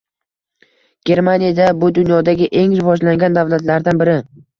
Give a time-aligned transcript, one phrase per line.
[1.09, 1.67] Germaniyada!
[1.83, 4.17] Bu dunyodagi eng rivojlangan davlatlardan biri